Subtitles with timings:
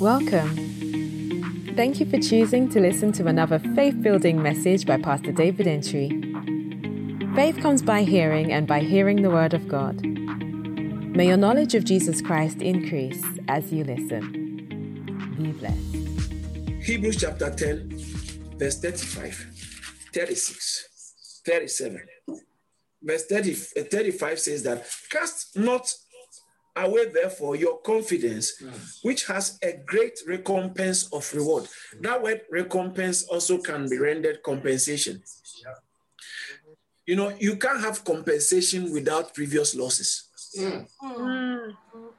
[0.00, 1.74] Welcome.
[1.76, 6.08] Thank you for choosing to listen to another faith building message by Pastor David Entry.
[7.34, 10.00] Faith comes by hearing, and by hearing the Word of God.
[10.02, 15.36] May your knowledge of Jesus Christ increase as you listen.
[15.36, 16.82] Be blessed.
[16.82, 17.90] Hebrews chapter 10,
[18.56, 19.34] verse 35,
[20.14, 22.00] 36, 37.
[23.02, 25.92] Verse 30, uh, 35 says that, Cast not
[26.76, 28.62] away therefore your confidence,
[29.02, 31.66] which has a great recompense of reward.
[32.00, 35.22] That word recompense also can be rendered compensation.
[37.06, 40.28] You know, you can't have compensation without previous losses.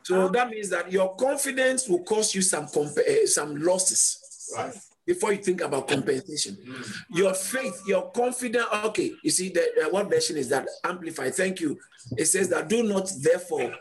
[0.03, 4.17] So that means that your confidence will cost you some comp- uh, some losses
[4.57, 4.73] Right.
[5.05, 6.57] before you think about compensation.
[7.09, 8.65] Your faith, your confidence.
[8.85, 11.35] Okay, you see, the, the what version is that amplified?
[11.35, 11.79] Thank you.
[12.17, 13.73] It says that do not therefore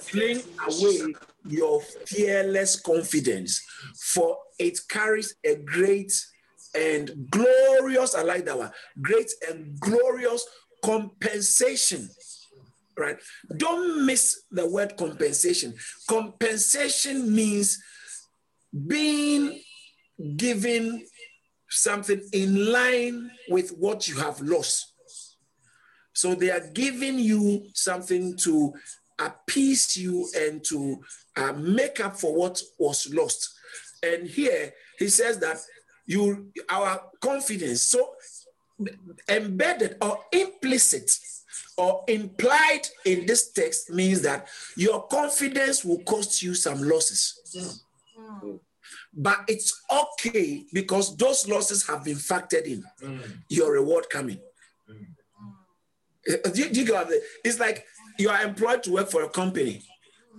[0.00, 3.60] fling away your fearless confidence,
[3.98, 6.12] for it carries a great
[6.74, 8.14] and glorious.
[8.14, 8.70] I like that one.
[9.00, 10.46] Great and glorious
[10.84, 12.08] compensation.
[12.96, 13.16] Right?
[13.56, 15.74] Don't miss the word compensation.
[16.08, 17.82] Compensation means
[18.86, 19.60] being
[20.36, 21.04] given
[21.68, 24.92] something in line with what you have lost.
[26.12, 28.74] So they are giving you something to
[29.18, 31.00] appease you and to
[31.36, 33.50] uh, make up for what was lost.
[34.02, 35.58] And here he says that
[36.06, 38.14] you our confidence so
[39.28, 41.10] embedded or implicit
[41.76, 47.40] or implied in this text means that your confidence will cost you some losses.
[49.14, 52.84] But it's okay because those losses have been factored in.
[53.48, 54.40] Your reward coming.
[54.88, 57.22] Uh, Do you, do you get it?
[57.44, 57.84] It's like
[58.18, 59.82] you are employed to work for a company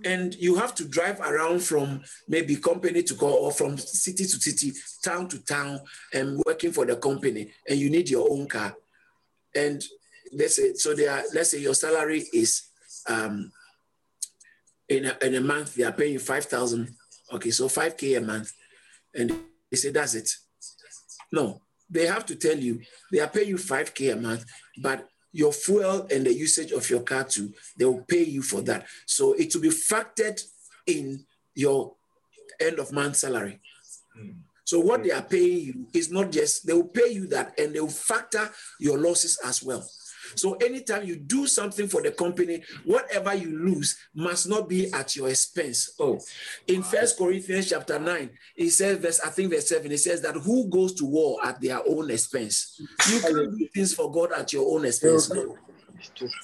[0.04, 4.40] and you have to drive around from maybe company to go or from city to
[4.40, 4.72] city,
[5.02, 5.80] town to town,
[6.12, 8.74] and working for the company, and you need your own car.
[9.54, 9.82] And
[10.32, 12.68] let's say so they are, let's say your salary is
[13.08, 13.52] um
[14.88, 16.94] in a, in a month, they are paying five thousand.
[17.32, 18.52] Okay, so 5k a month.
[19.14, 19.30] And
[19.70, 20.30] they say that's it.
[21.32, 24.44] No, they have to tell you they are paying you 5k a month,
[24.82, 28.62] but your fuel and the usage of your car too, they will pay you for
[28.62, 28.86] that.
[29.04, 30.40] So it will be factored
[30.86, 31.92] in your
[32.60, 33.60] end of month salary.
[34.64, 37.74] So what they are paying you is not just they will pay you that and
[37.74, 39.84] they will factor your losses as well.
[40.34, 45.16] So anytime you do something for the company, whatever you lose must not be at
[45.16, 45.94] your expense.
[45.98, 46.20] Oh,
[46.66, 50.36] in First Corinthians chapter 9, it says, verse, I think verse 7, it says that
[50.36, 52.80] who goes to war at their own expense?
[53.10, 55.30] You can't do things for God at your own expense.
[55.32, 55.56] No.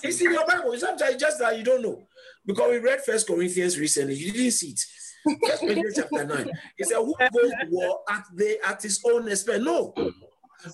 [0.03, 0.77] It's in your Bible.
[0.79, 2.03] Sometimes just that you don't know.
[2.47, 4.81] Because we read First Corinthians recently, you didn't see it.
[5.47, 6.51] First Corinthians chapter 9.
[6.79, 9.65] It said, Who goes to war at the at his own expense?
[9.65, 9.93] No.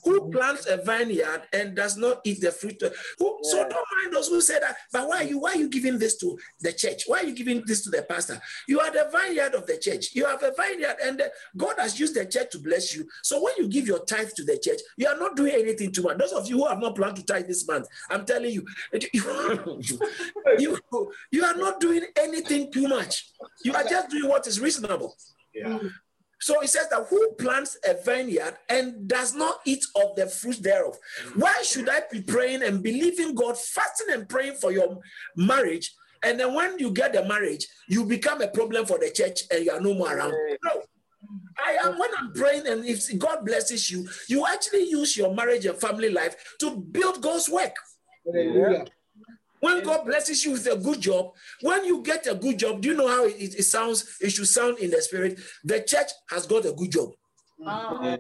[0.04, 2.80] Who plants a vineyard and does not eat the fruit?
[2.82, 4.76] of- Who, So don't mind those who say that.
[4.92, 7.02] But why are you why are you giving this to the church?
[7.06, 8.40] Why are you giving this to the pastor?
[8.68, 10.14] You are the vineyard of the church.
[10.14, 13.06] You have a vineyard, and the- God has used the church to bless you.
[13.22, 16.02] So when you give your tithe to the church, you are not doing anything too
[16.02, 16.18] much.
[16.18, 18.64] Those of you who have not planned to tithe this month, I'm telling you,
[20.58, 20.78] you,
[21.30, 23.30] you are not doing anything too much.
[23.64, 25.16] You are just doing what is reasonable.
[25.54, 25.78] Yeah.
[26.46, 30.62] So it says that who plants a vineyard and does not eat of the fruit
[30.62, 30.96] thereof?
[31.34, 35.00] Why should I be praying and believing God, fasting and praying for your
[35.34, 35.92] marriage?
[36.22, 39.64] And then when you get the marriage, you become a problem for the church and
[39.64, 40.34] you are no more around.
[40.62, 40.82] No.
[41.58, 45.66] I am when I'm praying, and if God blesses you, you actually use your marriage
[45.66, 47.74] and family life to build God's work.
[49.60, 52.88] When God blesses you with a good job, when you get a good job, do
[52.88, 54.18] you know how it, it sounds?
[54.20, 55.40] It should sound in the spirit.
[55.64, 57.10] The church has got a good job.
[57.64, 58.16] Ah,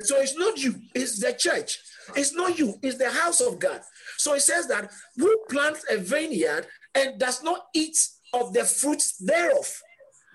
[0.00, 1.78] so it's not you, it's the church.
[2.16, 3.80] It's not you, it's the house of God.
[4.16, 7.96] So it says that who plants a vineyard and does not eat
[8.32, 9.80] of the fruits thereof.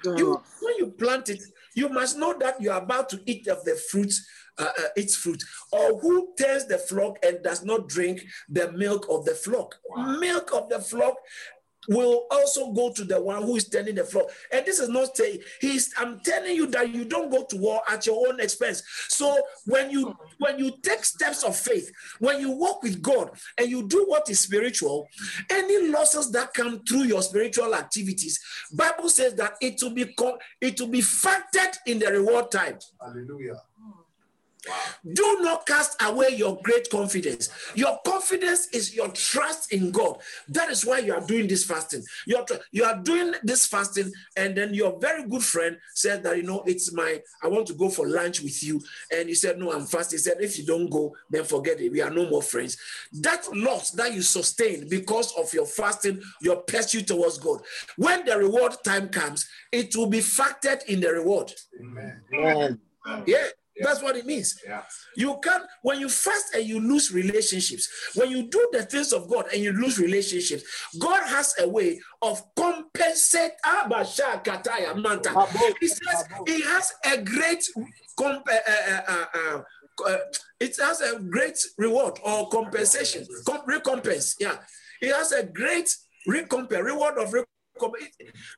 [0.05, 1.41] You when you plant it,
[1.75, 4.25] you must know that you are about to eat of the fruits,
[4.57, 5.43] uh, uh, its fruit.
[5.71, 9.75] Or who tends the flock and does not drink the milk of the flock.
[10.19, 11.15] Milk of the flock
[11.89, 14.27] will also go to the one who is tending the flock.
[14.51, 17.81] And this is not saying he's I'm telling you that you don't go to war
[17.89, 18.83] at your own expense.
[19.09, 23.69] So when you when you take steps of faith, when you walk with God and
[23.69, 25.07] you do what is spiritual,
[25.49, 28.39] any losses that come through your spiritual activities,
[28.73, 32.77] Bible says that it will be co- it will be factored in the reward time.
[33.01, 33.61] Hallelujah.
[35.11, 37.49] Do not cast away your great confidence.
[37.75, 40.19] Your confidence is your trust in God.
[40.47, 42.03] That is why you are doing this fasting.
[42.25, 46.37] You are, you are doing this fasting, and then your very good friend said that,
[46.37, 48.81] you know, it's my, I want to go for lunch with you.
[49.11, 50.17] And you said, No, I'm fasting.
[50.17, 51.91] He said, If you don't go, then forget it.
[51.91, 52.77] We are no more friends.
[53.11, 57.61] That loss that you sustain because of your fasting, your pursuit towards God,
[57.97, 61.51] when the reward time comes, it will be factored in the reward.
[62.33, 62.79] Amen.
[63.25, 63.47] Yeah.
[63.81, 64.59] That's what it means.
[64.65, 64.83] Yeah.
[65.15, 69.29] You can when you fast and you lose relationships, when you do the things of
[69.29, 70.63] God and you lose relationships,
[70.99, 73.51] God has a way of compensate.
[75.79, 77.67] He says He has a great
[78.17, 79.61] comp- uh, uh, uh,
[80.07, 80.17] uh,
[80.59, 83.25] it has a great reward or compensation,
[83.67, 84.35] recompense.
[84.39, 84.57] Yeah,
[85.01, 85.95] it has a great
[86.27, 87.33] recompense, reward of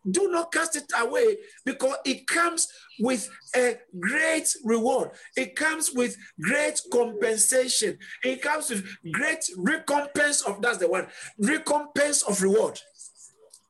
[0.09, 2.67] do not cast it away because it comes
[2.99, 5.11] with a great reward.
[5.35, 7.97] It comes with great compensation.
[8.23, 11.07] It comes with great recompense of that's the one
[11.37, 12.79] recompense of reward.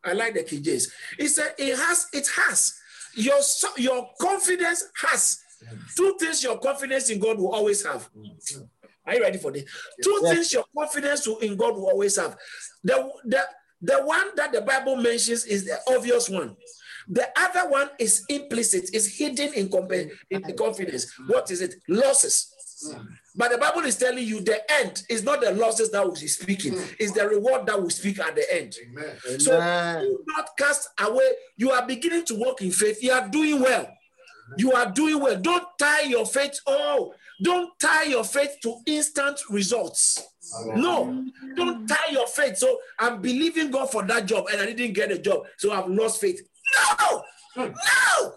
[0.03, 0.91] I like the King James.
[1.17, 2.73] It said it has, it has.
[3.15, 3.39] Your,
[3.77, 5.39] your confidence has
[5.95, 8.09] two things your confidence in God will always have.
[9.05, 9.63] Are you ready for this?
[10.03, 12.35] Two things your confidence in God will always have.
[12.83, 13.41] The, the,
[13.85, 16.55] the one that the Bible mentions is the obvious one.
[17.07, 19.69] The other one is implicit, is hidden in,
[20.31, 21.13] in the confidence.
[21.27, 21.75] What is it?
[21.87, 22.51] Losses.
[23.35, 26.27] But the Bible is telling you the end is not the losses that will be
[26.27, 26.83] speaking, hmm.
[26.99, 28.75] it's the reward that will speak at the end.
[28.89, 29.39] Amen.
[29.39, 29.51] So
[30.01, 31.31] do not cast away.
[31.57, 33.01] You are beginning to walk in faith.
[33.01, 33.87] You are doing well.
[34.57, 35.39] You are doing well.
[35.39, 36.59] Don't tie your faith.
[36.67, 40.21] Oh, don't tie your faith to instant results.
[40.75, 42.57] No, don't tie your faith.
[42.57, 45.43] So I'm believing God for that job and I didn't get a job.
[45.57, 46.39] So I've lost faith.
[46.99, 47.23] No,
[47.55, 47.61] hmm.
[47.61, 48.33] no,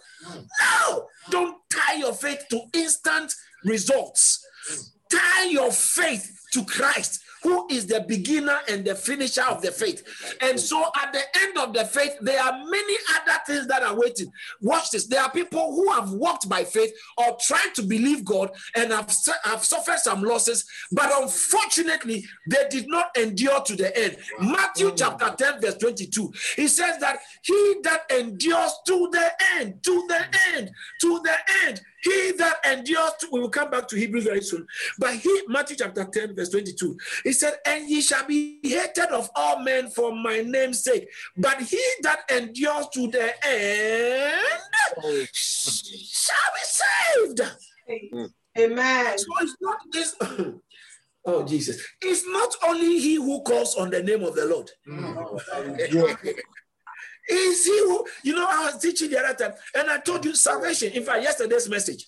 [0.61, 1.07] no.
[1.31, 3.33] Don't tie your faith to instant
[3.65, 4.45] results.
[4.69, 5.17] Hmm.
[5.17, 10.03] Tie your faith to Christ who is the beginner and the finisher of the faith.
[10.41, 13.99] And so at the end of the faith, there are many other things that are
[13.99, 14.31] waiting.
[14.61, 15.07] Watch this.
[15.07, 19.15] There are people who have walked by faith or tried to believe God and have,
[19.45, 24.17] have suffered some losses, but unfortunately, they did not endure to the end.
[24.41, 30.07] Matthew chapter 10, verse 22, he says that he that endures to the end, to
[30.09, 30.21] the
[30.55, 30.71] end,
[31.01, 31.37] to the
[31.67, 34.67] end, he that endures, to, we will come back to Hebrews very soon.
[34.99, 39.31] But he, Matthew chapter 10, verse 22, he said, And ye shall be hated of
[39.35, 41.09] all men for my name's sake.
[41.37, 44.41] But he that endures to the end
[45.33, 47.41] shall be saved.
[48.59, 49.19] Amen.
[49.19, 50.17] So it's not this.
[51.25, 51.85] Oh, Jesus.
[52.01, 54.71] It's not only he who calls on the name of the Lord.
[54.89, 55.15] Mm.
[57.29, 60.35] Is he who, you know, I was teaching the other time, and I told you
[60.35, 60.93] salvation.
[60.93, 62.07] In fact, yesterday's message,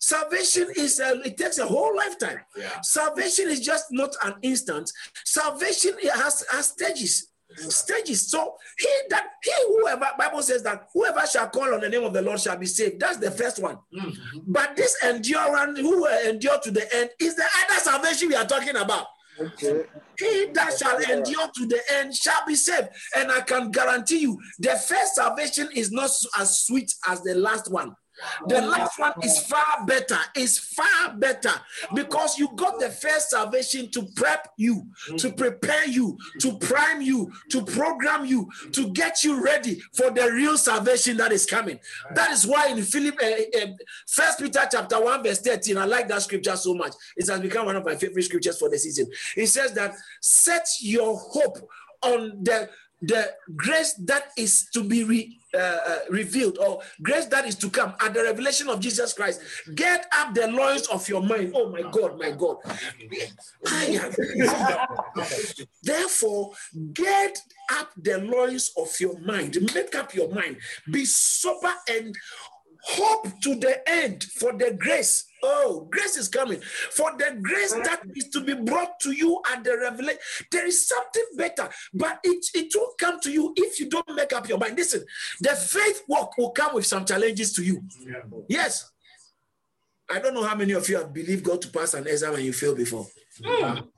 [0.00, 2.38] salvation is a, it takes a whole lifetime.
[2.56, 2.80] Yeah.
[2.82, 4.90] Salvation is just not an instant.
[5.24, 7.28] Salvation has, has stages.
[7.54, 8.30] Stages.
[8.30, 12.14] So he that he whoever Bible says that whoever shall call on the name of
[12.14, 12.98] the Lord shall be saved.
[12.98, 13.76] That's the first one.
[13.94, 14.38] Mm-hmm.
[14.46, 18.46] But this endurance, who will endure to the end, is the other salvation we are
[18.46, 19.06] talking about.
[19.40, 19.84] Okay.
[20.18, 22.88] He that shall endure to the end shall be saved.
[23.16, 27.70] And I can guarantee you, the first salvation is not as sweet as the last
[27.70, 27.94] one.
[28.48, 31.52] The last one is far better, is far better
[31.94, 34.86] because you got the first salvation to prep you,
[35.18, 40.30] to prepare you, to prime you, to program you, to get you ready for the
[40.32, 41.78] real salvation that is coming.
[42.14, 43.66] That is why in Philip, uh, uh,
[44.06, 46.92] First Peter chapter 1, verse 13, I like that scripture so much.
[47.16, 49.06] It has become one of my favorite scriptures for the season.
[49.36, 51.58] It says that set your hope
[52.02, 52.68] on the
[53.02, 57.68] the grace that is to be re, uh, uh, revealed or grace that is to
[57.68, 59.40] come at the revelation of Jesus Christ.
[59.74, 61.52] Get up the loins of your mind.
[61.54, 62.56] Oh my God, my God.
[65.82, 66.52] Therefore,
[66.92, 67.38] get
[67.72, 69.58] up the loins of your mind.
[69.74, 70.58] Make up your mind.
[70.90, 72.14] Be sober and
[72.84, 76.60] hope to the end for the grace Oh, grace is coming.
[76.60, 80.20] For the grace that is to be brought to you at the revelation,
[80.50, 84.32] there is something better, but it, it won't come to you if you don't make
[84.32, 84.76] up your mind.
[84.76, 85.04] Listen,
[85.40, 87.82] the faith walk will come with some challenges to you.
[88.06, 88.20] Yeah.
[88.48, 88.90] Yes.
[90.08, 92.44] I don't know how many of you have believed God to pass an exam and
[92.44, 93.06] you failed before.
[93.40, 93.88] Mm.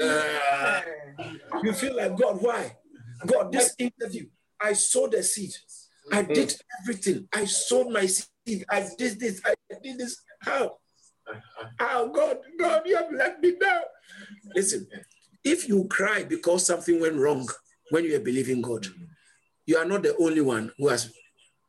[0.00, 0.80] Uh,
[1.62, 2.76] you feel like, God, why?
[3.26, 4.26] God, this interview,
[4.60, 5.52] I sowed the seed.
[6.12, 6.34] I mm.
[6.34, 7.28] did everything.
[7.32, 8.64] I sowed my seed.
[8.68, 9.40] I did this.
[9.44, 10.22] I did this.
[10.40, 10.78] How?
[11.28, 11.66] Uh, uh.
[11.78, 13.82] How, God, God, you have let me down.
[14.54, 14.86] Listen,
[15.44, 17.48] if you cry because something went wrong
[17.90, 19.06] when you are believing God, mm.
[19.66, 21.12] you are not the only one who has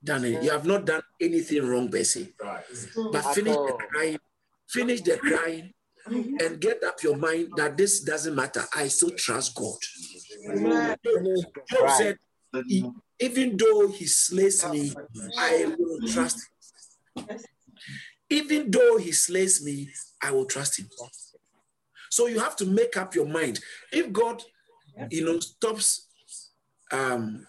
[0.03, 0.43] done it.
[0.43, 2.33] You have not done anything wrong, Bessie.
[2.41, 3.11] Mm.
[3.11, 4.17] But finish the crying
[4.71, 5.73] finish the crying,
[6.07, 6.35] mm-hmm.
[6.39, 8.63] and get up your mind that this doesn't matter.
[8.75, 9.77] I still trust God.
[11.69, 12.17] Job said,
[13.21, 14.93] even though he slays me,
[15.37, 16.37] I will trust
[17.15, 17.27] him.
[18.29, 19.89] Even though he slays me,
[20.21, 20.89] I will trust him.
[22.09, 23.59] So you have to make up your mind.
[23.91, 24.41] If God,
[25.09, 26.07] you know, stops,
[26.91, 27.45] um,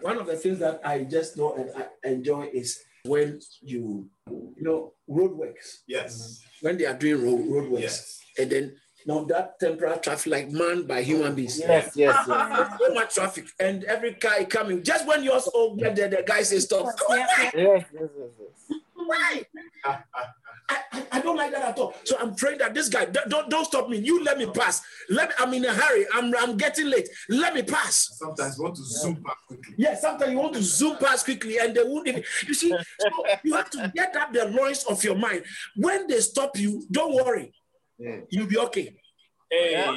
[0.00, 4.54] one of the things that I just know and I enjoy is when you, you
[4.58, 5.82] know, roadworks.
[5.86, 6.40] Yes.
[6.60, 8.20] When they are doing road, roadworks, Yes.
[8.38, 8.76] and then
[9.06, 11.58] now that temporal traffic like manned by human beings.
[11.58, 12.70] Yes, yes, yes.
[12.80, 14.82] So much traffic, and every car coming.
[14.82, 16.86] Just when yours all get there, the guy says stop.
[17.08, 18.08] Yes, yes, yes,
[18.38, 18.80] yes.
[18.94, 19.42] Why?
[19.84, 19.98] I,
[20.68, 21.94] I, I don't like that at all.
[22.02, 23.98] So I'm praying that this guy don't don't, don't stop me.
[23.98, 24.82] You let me pass.
[25.08, 25.34] Let me.
[25.38, 26.06] I'm in a hurry.
[26.12, 27.08] I'm I'm getting late.
[27.28, 28.10] Let me pass.
[28.18, 29.74] Sometimes you want to zoom back quickly.
[29.78, 32.24] Yeah, sometimes you want to zoom past quickly and they won't even.
[32.46, 33.08] You see, so
[33.44, 35.44] you have to get up the noise of your mind.
[35.76, 37.52] When they stop you, don't worry.
[37.98, 38.18] Yeah.
[38.30, 38.94] You'll be okay.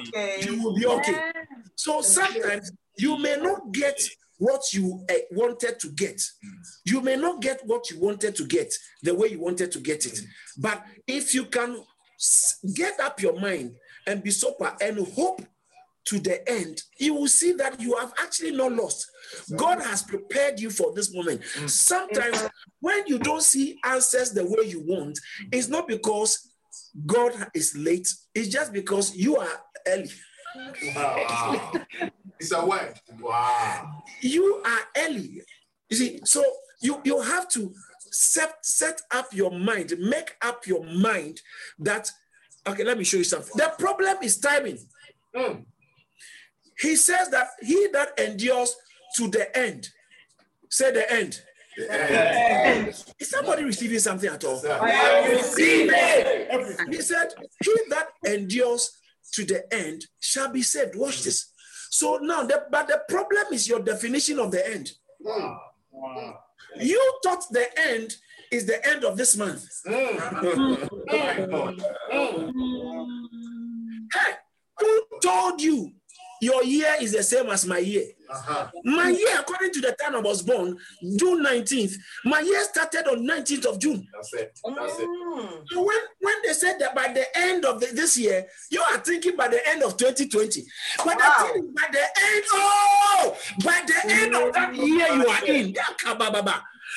[0.07, 0.39] Okay.
[0.41, 1.31] You will be okay.
[1.75, 4.01] So sometimes you may not get
[4.37, 6.21] what you uh, wanted to get.
[6.85, 10.05] You may not get what you wanted to get the way you wanted to get
[10.05, 10.21] it.
[10.57, 11.83] But if you can
[12.17, 13.75] s- get up your mind
[14.07, 15.41] and be sober and hope
[16.05, 19.05] to the end, you will see that you have actually not lost.
[19.57, 21.41] God has prepared you for this moment.
[21.67, 22.41] Sometimes
[22.79, 25.19] when you don't see answers the way you want,
[25.51, 26.48] it's not because
[27.05, 30.09] God is late, it's just because you are early.
[30.95, 31.71] Wow.
[32.39, 32.93] it's a word.
[33.19, 34.03] Wow.
[34.21, 35.41] You are early.
[35.89, 36.43] You see, so
[36.81, 37.73] you, you have to
[38.11, 41.41] set, set up your mind, make up your mind
[41.79, 42.09] that,
[42.67, 43.51] okay, let me show you something.
[43.55, 44.79] The problem is timing.
[45.35, 45.65] Mm.
[46.79, 48.75] He says that he that endures
[49.15, 49.89] to the end,
[50.69, 51.41] say the end.
[51.79, 52.85] Yeah.
[53.19, 54.57] Is somebody receiving something at all?
[54.57, 54.77] Sir.
[54.81, 55.91] I receive
[56.89, 57.33] He said,
[57.63, 58.91] He that endures
[59.33, 60.95] to the end shall be saved.
[60.95, 61.51] Watch this.
[61.91, 64.91] So now, the, but the problem is your definition of the end.
[65.25, 65.57] Mm.
[66.77, 68.15] You thought the end
[68.51, 69.65] is the end of this month.
[69.87, 70.89] Mm.
[71.07, 71.81] My God.
[74.13, 74.33] Hey,
[74.79, 75.91] who told you
[76.41, 78.05] your year is the same as my year?
[78.29, 78.67] Uh-huh.
[78.83, 80.77] My year, according to the time I was born,
[81.17, 84.07] June 19th, my year started on 19th of June.
[84.13, 84.59] That's it.
[84.63, 85.07] That's it.
[85.07, 85.63] Mm.
[85.71, 88.97] So when, when they said that by the end of the, this year, you are
[88.99, 90.63] thinking by the end of 2020.
[90.97, 91.33] But Wow.
[91.39, 95.45] the thing is, by the end, oh, by the end of that year you are
[95.45, 95.75] in.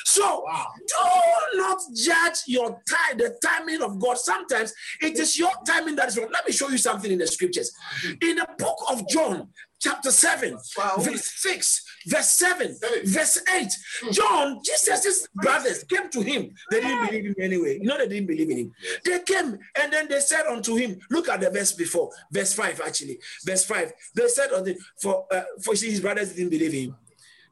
[0.04, 0.66] So Wow.
[0.87, 4.18] do not judge your time, the timing of God.
[4.18, 6.28] Sometimes it is your timing that is wrong.
[6.32, 7.73] Let me show you something in the scriptures.
[8.21, 9.49] In the book of John,
[9.80, 10.97] chapter 7, Wow.
[10.99, 13.00] verse 6, verse 7, Seven.
[13.06, 13.68] verse 8.
[14.12, 16.54] John, Jesus' brothers came to him.
[16.71, 17.78] They didn't believe him anyway.
[17.78, 18.73] You know, they didn't believe in him.
[19.04, 22.80] They came and then they said unto him, Look at the verse before, verse 5,
[22.87, 23.18] actually.
[23.44, 23.92] Verse 5.
[24.14, 26.97] They said unto him, for uh, for see, his brothers didn't believe him.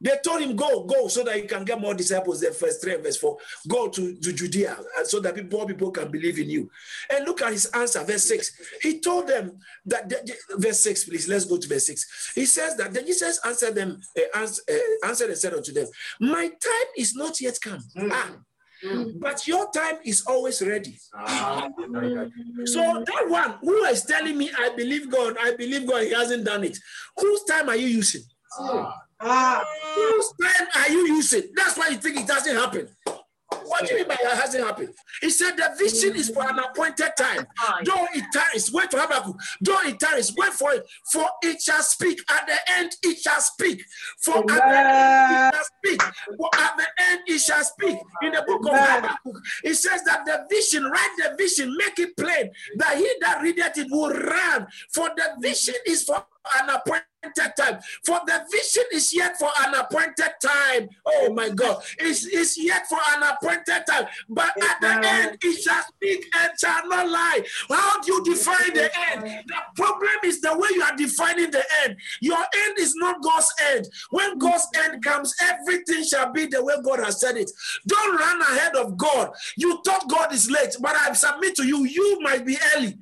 [0.01, 2.41] They told him, Go, go, so that you can get more disciples.
[2.41, 3.37] There, verse 3 and verse 4.
[3.67, 6.69] Go to, to Judea uh, so that people, more people can believe in you.
[7.11, 8.51] And look at his answer, verse 6.
[8.81, 10.11] He told them that,
[10.57, 12.31] verse 6, please, let's go to verse 6.
[12.35, 15.87] He says that then Jesus answered them, uh, ans- uh, answered and said unto them,
[16.19, 17.79] My time is not yet come.
[18.11, 18.37] Ah,
[19.19, 20.97] but your time is always ready.
[21.13, 21.67] Ah.
[22.65, 26.45] So that one who is telling me, I believe God, I believe God, he hasn't
[26.45, 26.79] done it.
[27.17, 28.23] Whose time are you using?
[28.59, 29.00] Ah.
[29.23, 29.63] Ah.
[29.95, 31.43] Whose time are you using?
[31.55, 32.87] That's why you think it doesn't happen.
[33.65, 34.93] What do you mean by it hasn't happened?
[35.21, 37.45] He said the vision is for an appointed time.
[37.83, 39.35] Though it tarries, wait for Habakkuk.
[39.61, 40.85] Though it tarries, wait for it.
[41.11, 42.19] For it shall speak.
[42.29, 43.83] At the end, it shall speak.
[44.19, 46.01] For at the end, it shall speak.
[46.37, 47.97] For at the end, it shall speak.
[48.23, 49.03] In the book of Amen.
[49.03, 53.41] Habakkuk, it says that the vision, write the vision, make it plain, that he that
[53.41, 54.67] readeth it will run.
[54.93, 56.25] For the vision is for
[56.59, 57.05] an appointed
[57.57, 57.79] time.
[58.05, 60.89] For the vision is yet for an appointed time.
[61.05, 61.83] Oh my God.
[61.99, 64.05] It's, it's yet for an appointed time.
[64.27, 67.43] But at the end, it shall speak and shall not lie.
[67.69, 69.43] How do you define the end?
[69.47, 71.97] The problem is the way you are defining the end.
[72.21, 73.87] Your end is not God's end.
[74.09, 77.51] When God's end comes, everything shall be the way God has said it.
[77.87, 79.31] Don't run ahead of God.
[79.57, 82.97] You thought God is late, but I submit to you, you might be early.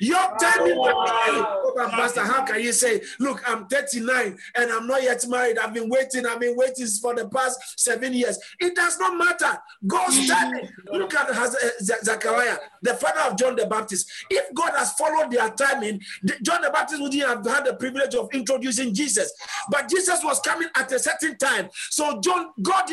[0.00, 1.46] Your timing might be early.
[1.76, 5.58] but Pastor, how can you say, look, I'm 39 and I'm not yet married?
[5.58, 8.38] I've been waiting, I've been waiting for the past seven years.
[8.60, 9.58] It does not matter.
[9.86, 10.68] God's timing.
[10.92, 11.50] Look at uh,
[11.80, 14.10] Zechariah, the father of John the Baptist.
[14.30, 16.00] If God has followed their timing,
[16.42, 19.32] John the Baptist wouldn't have had the privilege of introducing Jesus.
[19.70, 21.68] But Jesus was coming at a certain time.
[21.90, 22.90] So John, God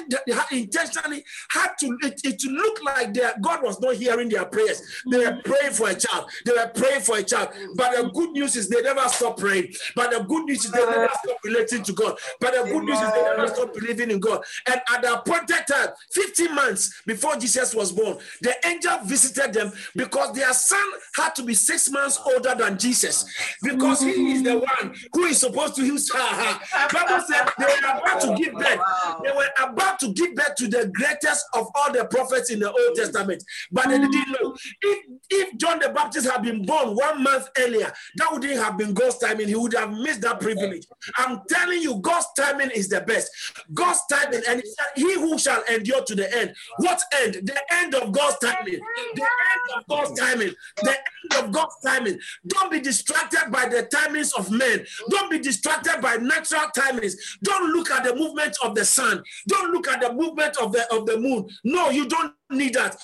[0.52, 4.82] intentionally had to it, it look like their God was not hearing their prayers.
[5.10, 6.30] They were praying for a child.
[6.46, 7.50] They were praying for a child.
[7.76, 9.74] But the good news is they never stop praying.
[9.96, 12.18] But the good news is they never stop relating to God.
[12.40, 14.44] But the good news is they never stop believing in God.
[14.68, 19.72] And at the appointed time, 15 months before Jesus was born, the angel visited them
[19.96, 20.84] because their son
[21.16, 23.26] had to be six months older than Jesus.
[23.62, 26.60] Because he is the one who is supposed to use her.
[26.94, 28.80] Bible said they were about to give birth.
[29.24, 32.72] They were about to give birth to the greatest of all the prophets in the
[32.72, 33.44] Old Testament.
[33.72, 34.56] But they didn't know.
[34.82, 38.94] If, if John the Baptist had been born one month earlier, that wouldn't have been
[38.94, 39.48] God's timing.
[39.48, 40.86] He would have missed that privilege.
[41.18, 43.32] I'm telling you, God's timing is the best.
[43.74, 44.64] God's timing, and
[44.96, 46.56] he who shall endure to the end.
[46.78, 47.36] What end?
[47.46, 48.80] The end of God's timing.
[49.16, 50.54] The end of God's timing.
[50.84, 52.20] The end of God's timing.
[52.48, 54.86] Don't be distracted by the timings of men.
[55.10, 57.14] Don't be distracted by natural timings.
[57.44, 59.24] Don't look at the movement of the sun.
[59.48, 61.48] Don't look at the movement of the of the moon.
[61.64, 62.96] No, you don't need that.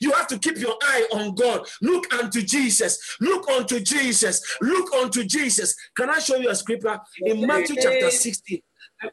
[0.00, 1.66] You have to keep your eye on God.
[1.82, 3.16] Look unto Jesus.
[3.20, 4.42] Look unto Jesus.
[4.60, 5.74] Look unto Jesus.
[5.96, 8.60] Can I show you a scripture in Matthew chapter 16?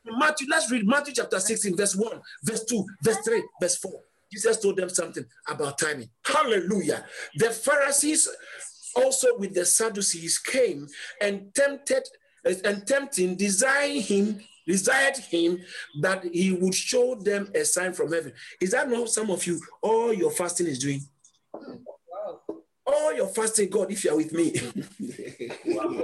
[0.06, 3.92] Matthew, let's read Matthew chapter 16, verse 1, verse 2, verse 3, verse 4.
[4.32, 6.10] Jesus told them something about timing.
[6.26, 7.06] Hallelujah.
[7.36, 8.30] The Pharisees
[8.96, 10.88] also with the Sadducees came
[11.22, 12.04] and tempted
[12.46, 14.42] and tempting, desiring him,
[14.76, 15.60] desired him
[16.02, 18.32] that he would show them a sign from heaven.
[18.62, 19.60] Is that not some of you?
[19.82, 21.02] All your fasting is doing.
[22.86, 24.54] All your fasting, God, if you are with me.
[25.66, 26.04] Wow.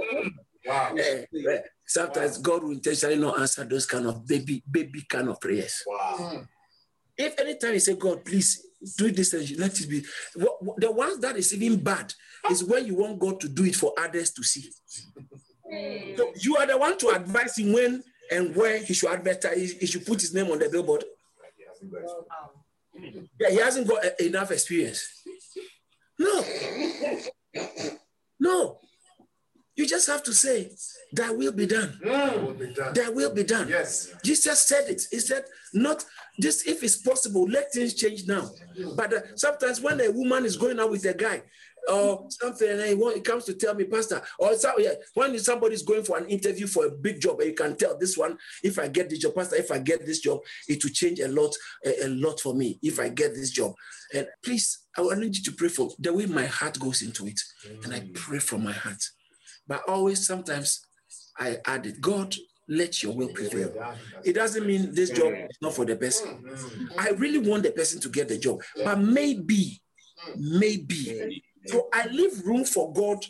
[0.98, 5.40] Eh, eh, Sometimes God will intentionally not answer those kind of baby, baby kind of
[5.40, 5.82] prayers.
[5.86, 6.42] Wow.
[7.16, 8.66] If anytime you say, God, please
[8.98, 10.04] do this, and let it be.
[10.34, 12.12] What- what- The ones that is even bad
[12.50, 14.68] is when you want God to do it for others to see.
[16.16, 19.86] So you are the one to advise him when and where he should advertise, he
[19.86, 21.04] should put his name on the billboard.
[23.40, 25.06] Yeah, he hasn't got enough experience.
[26.18, 26.44] No.
[28.40, 28.78] No.
[29.76, 30.72] You just have to say,
[31.12, 32.00] "That will be done.
[32.02, 32.92] Will be done.
[32.94, 33.68] Thy will be done.
[33.68, 34.12] Yes.
[34.24, 35.02] Jesus said it.
[35.08, 36.04] He said, not
[36.38, 38.50] this, if it's possible, let things change now.
[38.96, 41.42] But uh, sometimes when a woman is going out with a guy
[41.88, 45.38] or something, and he, want, he comes to tell me, Pastor, or so, yeah, when
[45.38, 48.16] somebody is going for an interview for a big job, and you can tell this
[48.16, 51.20] one, if I get this job, Pastor, if I get this job, it will change
[51.20, 53.74] a lot, a, a lot for me if I get this job.
[54.14, 57.40] And please, I want you to pray for the way my heart goes into it.
[57.84, 58.14] And I mm.
[58.14, 59.02] pray from my heart.
[59.66, 60.80] But always, sometimes
[61.38, 62.34] I add it, God,
[62.68, 63.72] let your will prevail.
[64.24, 66.42] It doesn't mean this job is not for the person.
[66.42, 66.88] Mm, mm.
[66.98, 69.80] I really want the person to get the job, but maybe,
[70.36, 71.42] maybe.
[71.68, 73.24] So I leave room for God.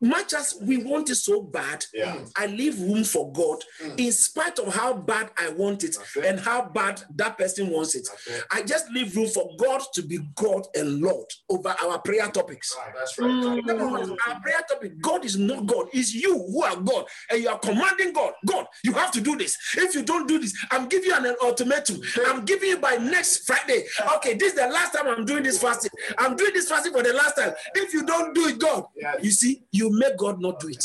[0.00, 2.18] Much as we want it so bad, Yeah.
[2.36, 3.98] I leave room for God mm.
[3.98, 6.24] in spite of how bad I want it That's it.
[6.26, 8.06] and how bad that person wants it.
[8.10, 8.44] That's it.
[8.50, 12.76] I just leave room for God to be God and Lord over our prayer topics.
[12.78, 13.64] Right, That's right.
[13.64, 14.16] Number one, mm.
[14.28, 17.58] Our prayer topic God is not God, it's you who are God, and you are
[17.58, 18.32] commanding God.
[18.44, 19.56] God, you have to do this.
[19.78, 22.00] If you don't do this, I'm giving you an ultimatum.
[22.26, 23.86] I'm giving you by next Friday.
[24.16, 25.90] Okay, this is the last time I'm doing this fasting.
[26.18, 27.52] I'm doing this fasting for the last time.
[27.74, 29.14] If you don't do it, God, Yeah.
[29.22, 30.84] you see, you make God not do it.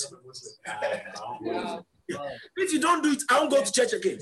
[2.58, 4.20] If you don't do it, I won't go to church again.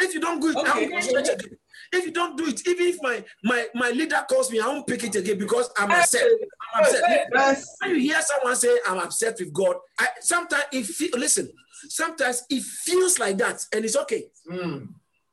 [0.00, 1.58] If you don't do it, I won't go to church again.
[1.92, 4.86] If you don't do it, even if my my my leader calls me, I won't
[4.86, 6.24] pick it again because I'm upset.
[6.74, 7.02] I'm upset.
[7.32, 7.76] Yes.
[7.80, 11.50] When you hear someone say, I'm upset with God, I, sometimes it feel, listen,
[11.88, 14.24] sometimes it feels like that and it's okay.
[14.50, 14.88] Mm.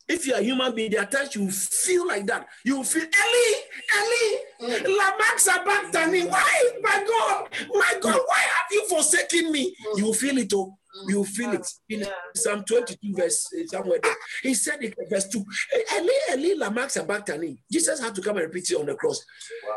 [0.08, 2.46] If you're a human being, there are times you feel like that.
[2.66, 3.60] You feel, Eli,
[3.98, 9.76] Eli, Lamak Sabachthani, why, my God, my God, why have you forsaken me?
[9.96, 10.78] You will feel it, oh.
[10.98, 11.10] Mm.
[11.10, 11.68] You will feel it.
[11.90, 14.16] In Psalm 22, verse uh, somewhere there.
[14.44, 15.40] He said it, verse 2.
[15.74, 17.58] Eh, Eli, Eli, Lamak Sabachthani.
[17.72, 19.24] Jesus had to come and repeat it on the cross.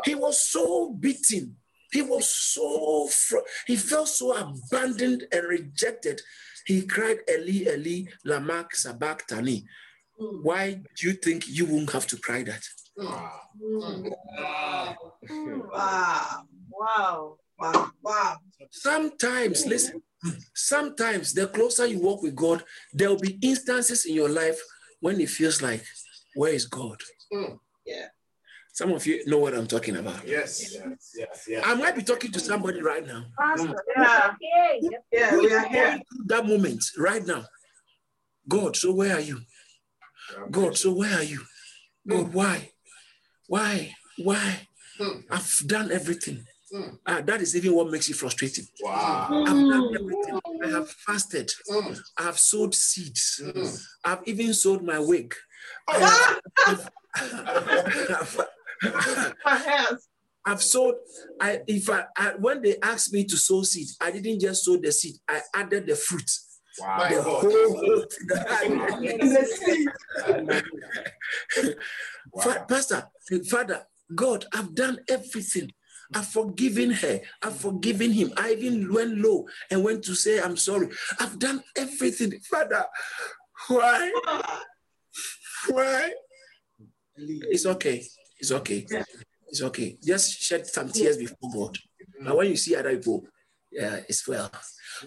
[0.03, 1.55] He was so beaten.
[1.91, 6.21] He was so, fr- he felt so abandoned and rejected.
[6.65, 9.63] He cried, Eli, Eli, Lamak Sabachthani.
[10.21, 10.43] Mm.
[10.43, 12.63] Why do you think you won't have to cry that?
[12.99, 13.05] Mm.
[13.05, 13.41] Wow.
[14.37, 14.95] Wow.
[15.73, 16.43] Wow.
[16.71, 17.37] Wow.
[17.59, 18.37] Wow.
[18.71, 20.01] Sometimes, listen,
[20.53, 22.63] sometimes the closer you walk with God,
[22.93, 24.59] there will be instances in your life
[24.99, 25.83] when it feels like,
[26.35, 27.01] where is God?
[27.85, 28.07] Yeah.
[28.73, 30.27] Some of you know what I'm talking about.
[30.27, 31.63] Yes, yes, yes, yes.
[31.65, 33.23] I might be talking to somebody right now.
[33.39, 33.65] Yeah.
[33.65, 34.91] Hmm.
[35.13, 36.01] Yeah, we are here.
[36.25, 37.45] That moment right now.
[38.49, 39.39] God, so where are you?
[40.51, 41.41] God, so where are you?
[42.05, 42.71] God, why?
[43.47, 43.95] Why?
[44.17, 44.67] Why?
[44.99, 45.19] Hmm.
[45.31, 46.45] I've done everything.
[46.75, 46.95] Hmm.
[47.05, 48.65] Ah, that is even what makes you frustrated.
[48.81, 49.27] Wow.
[49.31, 50.39] I've done everything.
[50.63, 51.49] I have fasted.
[51.71, 53.41] Mm, I have sowed seeds.
[53.43, 53.85] mm.
[54.03, 55.33] I've even sowed my wig.
[55.87, 58.43] I have- I've-
[59.45, 60.07] My hands.
[60.45, 60.95] I've sold.
[61.39, 64.75] I if I, I when they asked me to sow seeds, I didn't just sow
[64.77, 65.15] the seed.
[65.29, 66.29] I added the fruit.
[66.79, 67.49] My The whole
[69.01, 69.87] In the sea.
[72.41, 73.07] Fa- Pastor,
[73.49, 75.71] Father, God, I've done everything.
[76.13, 77.21] I've forgiven her.
[77.41, 78.31] I've forgiven him.
[78.37, 80.89] I even went low and went to say, I'm sorry.
[81.19, 82.39] I've done everything.
[82.39, 82.85] Father,
[83.67, 84.11] why?
[85.69, 86.11] Why?
[87.17, 88.03] It's okay.
[88.39, 88.85] It's okay.
[89.47, 89.97] It's okay.
[90.03, 91.77] Just shed some tears before God.
[92.21, 93.25] But when you see other people,
[93.71, 94.51] yeah, it's well.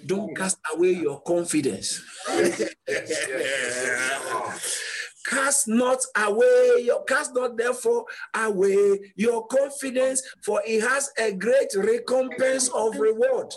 [0.05, 2.03] Don't cast away your confidence.
[5.29, 11.69] Cast not away your cast not therefore away your confidence, for it has a great
[11.77, 13.53] recompense of reward.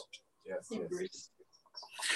[0.45, 1.29] Yes, yes.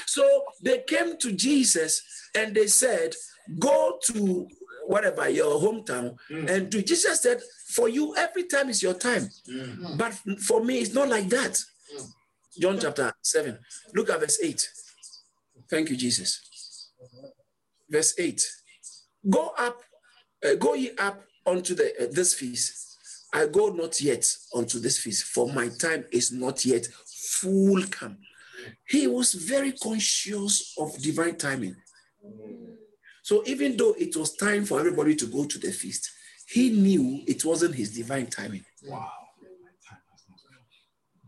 [0.05, 0.23] So
[0.61, 2.01] they came to Jesus
[2.35, 3.15] and they said,
[3.59, 4.47] Go to
[4.87, 6.49] whatever your hometown Mm.
[6.49, 6.81] and do.
[6.81, 9.29] Jesus said, For you, every time is your time.
[9.49, 9.97] Mm.
[9.97, 11.53] But for me, it's not like that.
[11.95, 12.07] Mm.
[12.59, 13.57] John chapter 7.
[13.93, 14.69] Look at verse 8.
[15.69, 16.91] Thank you, Jesus.
[17.89, 18.41] Verse 8.
[19.29, 19.81] Go up,
[20.45, 22.97] uh, go ye up unto the, uh, this feast.
[23.33, 28.17] I go not yet unto this feast, for my time is not yet full come.
[28.87, 31.75] He was very conscious of divine timing.
[33.23, 36.11] So even though it was time for everybody to go to the feast,
[36.47, 38.63] he knew it wasn't his divine timing.
[38.87, 39.09] Wow.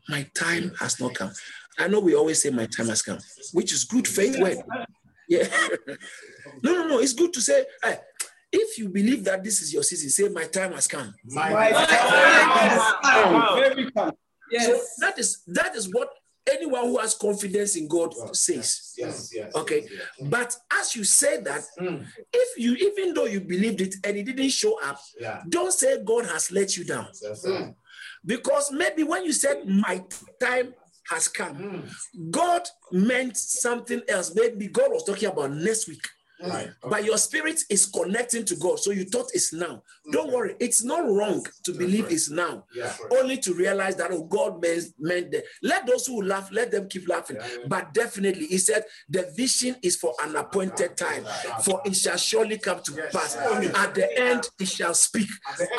[0.07, 1.31] My time has not come.
[1.77, 3.19] I know we always say my time has come,
[3.53, 4.57] which is good faith word.
[5.27, 5.47] Yeah.
[6.63, 6.99] no, no, no.
[6.99, 7.97] It's good to say, hey,
[8.51, 11.13] if you believe that this is your season, say my time has come.
[11.25, 14.11] My my time, has Very calm.
[14.59, 16.09] So that is that is what
[16.49, 18.93] anyone who has confidence in God says.
[18.97, 19.53] Yes, yes.
[19.53, 19.81] Okay.
[19.81, 20.29] yes, yes.
[20.29, 22.05] But as you say that, Mm.
[22.31, 25.43] if you even though you believed it and it didn't show up, Yeah.
[25.49, 27.07] don't say God has let you down.
[27.21, 27.45] Yes.
[28.25, 30.01] Because maybe when you said my
[30.39, 30.73] time
[31.09, 32.31] has come, Mm.
[32.31, 34.33] God meant something else.
[34.35, 36.01] Maybe God was talking about next week.
[36.41, 36.69] Right.
[36.81, 38.79] But your spirit is connecting to God.
[38.79, 39.81] So you thought it's now.
[40.11, 40.55] Don't worry.
[40.59, 42.65] It's not wrong to believe it's now.
[42.75, 42.93] Yeah.
[43.11, 45.43] Only to realize that oh, God meant, meant that.
[45.63, 47.37] Let those who laugh, let them keep laughing.
[47.37, 47.65] Yeah, yeah.
[47.67, 51.25] But definitely, he said, the vision is for an appointed time,
[51.63, 53.13] for it shall surely come to Yes.
[53.13, 53.35] pass.
[53.35, 55.27] At the end, it shall speak.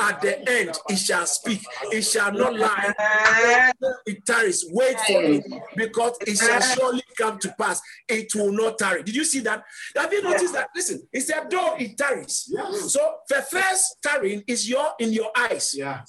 [0.01, 1.61] At the end, it shall speak.
[1.92, 2.92] It shall not lie.
[4.07, 4.64] It tarries.
[4.71, 5.44] Wait for it
[5.77, 7.81] because it shall surely come to pass.
[8.09, 9.03] It will not tarry.
[9.03, 9.64] Did you see that?
[9.97, 10.69] Have you noticed that?
[10.75, 12.47] Listen, he said, though it tarries.
[12.51, 12.71] Yeah.
[12.73, 15.75] So the first tarrying is your in your eyes.
[15.77, 16.03] Yeah.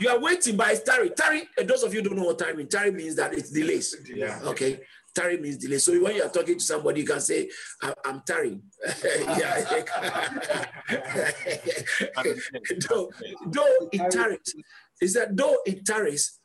[0.00, 1.10] You are waiting by tarry.
[1.10, 3.46] Tarry, and uh, those of you don't know what tarry means, tarry means that it
[3.52, 3.94] delays.
[4.12, 4.40] Yeah.
[4.44, 4.80] Okay.
[5.14, 5.78] Tarry means delay.
[5.78, 7.48] So when you are talking to somebody, you can say,
[7.82, 8.62] "I- I'm tarrying.
[9.04, 9.64] yeah.
[12.88, 13.10] though,
[13.46, 14.54] though it tarries,
[15.00, 16.38] he said, though it tarries,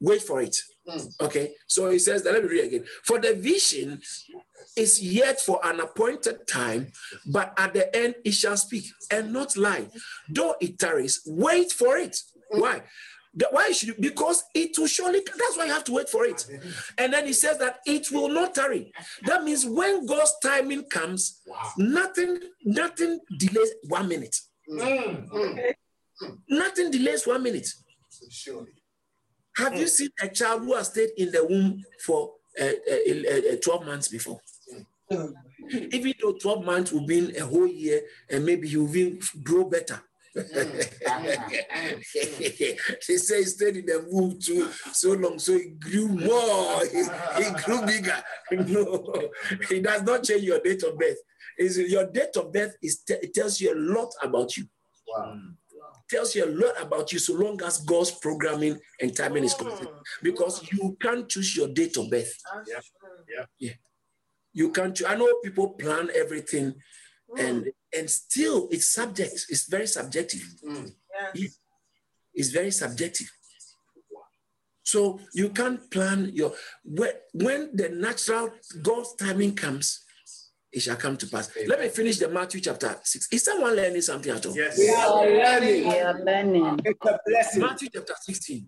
[0.00, 0.56] wait for it.
[0.88, 1.20] Mm.
[1.20, 1.54] Okay.
[1.66, 2.84] So he says, that, let me read again.
[3.04, 4.00] For the vision
[4.76, 6.92] is yet for an appointed time,
[7.26, 9.88] but at the end it shall speak and not lie.
[10.28, 12.16] Though it tarries, wait for it.
[12.50, 12.82] Why?
[13.34, 13.94] The- why should you?
[13.98, 15.20] Because it will surely.
[15.26, 16.46] That's why you have to wait for it.
[16.96, 18.92] And then he says that it will not tarry.
[19.24, 21.72] That means when God's timing comes, Wow.
[21.76, 24.36] nothing, nothing delays one minute.
[24.70, 25.28] Mm.
[25.28, 25.74] Mm.
[26.48, 27.68] Nothing delays one minute.
[28.30, 28.72] Surely.
[29.56, 33.56] Have you seen a child who has stayed in the womb for uh, uh, uh,
[33.62, 34.40] 12 months before?
[35.10, 40.00] Even though 12 months will be a whole year and maybe he will grow better.
[40.36, 40.42] he
[43.16, 47.02] said he stayed in the womb too so long, so he grew more, he,
[47.42, 48.22] he grew bigger.
[48.52, 49.14] No,
[49.70, 51.16] it does not change your date of birth.
[51.58, 54.66] Is your date of birth is it tells you a lot about you.
[55.08, 55.38] Wow.
[56.08, 59.88] Tells you a lot about you so long as God's programming and timing is complete.
[60.22, 62.32] Because you can't choose your date of birth.
[62.68, 63.44] Yeah.
[63.58, 63.72] Yeah.
[64.52, 64.98] You can't.
[65.06, 66.74] I know people plan everything,
[67.36, 67.66] and
[67.96, 69.32] and still it's subject.
[69.50, 70.42] It's very subjective.
[70.64, 70.92] Mm.
[72.32, 73.30] It's very subjective.
[74.82, 78.50] So you can't plan your when when the natural
[78.82, 80.05] God's timing comes,
[80.72, 81.50] it shall come to pass.
[81.66, 83.28] Let me finish the Matthew chapter 6.
[83.32, 84.54] Is someone learning something at all?
[84.54, 84.78] Yes.
[84.78, 85.88] We are learning.
[85.88, 86.80] We are learning.
[86.84, 87.62] It's a blessing.
[87.62, 88.66] Matthew chapter 16.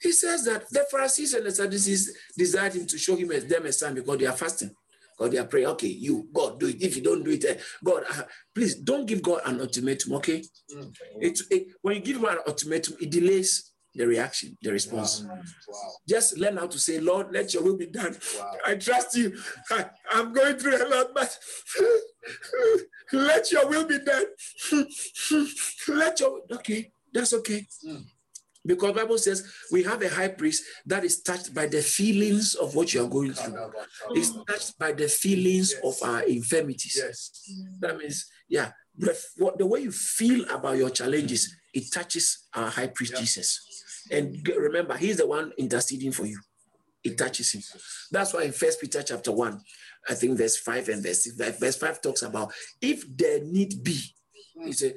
[0.00, 3.66] He says that the Pharisees and the Sadducees desired him to show him as them
[3.66, 4.70] a sign because they are fasting.
[5.18, 6.80] Or they are praying, okay, you, God, do it.
[6.80, 8.22] If you don't do it, eh, God, uh,
[8.54, 10.44] please don't give God an ultimatum, okay?
[10.72, 10.94] Mm.
[11.20, 13.67] It, it, when you give him an ultimatum, it delays
[13.98, 15.24] the reaction, the response.
[15.24, 15.90] Wow.
[16.08, 18.16] Just learn how to say, Lord, let your will be done.
[18.38, 18.52] Wow.
[18.66, 19.36] I trust you.
[19.70, 21.38] I, am going through a lot, but
[23.12, 24.24] let your will be done.
[25.88, 27.66] let your okay, that's okay.
[27.86, 28.04] Mm.
[28.64, 32.74] Because Bible says we have a high priest that is touched by the feelings of
[32.74, 33.56] what you are going through.
[34.14, 35.80] Is touched by the feelings Yes.
[35.82, 36.96] of our infirmities.
[37.02, 37.30] Yes.
[37.80, 42.68] That means, yeah, the, what, the way you feel about your challenges, it touches our
[42.68, 43.20] high priest Yeah.
[43.20, 43.60] Jesus.
[44.10, 46.40] And remember, he's the one interceding for you.
[47.04, 47.62] It touches him.
[48.10, 49.60] That's why in First Peter chapter one,
[50.08, 54.00] I think verse five and verse six, verse five talks about if there need be.
[54.64, 54.94] He said,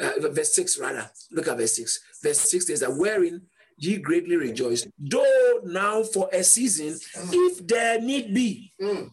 [0.00, 1.10] uh, verse six rather.
[1.32, 2.00] Look at verse six.
[2.22, 3.42] Verse six says that wherein
[3.76, 6.98] ye greatly rejoice, though now for a season,
[7.32, 8.72] if there need be.
[8.80, 9.10] Mm.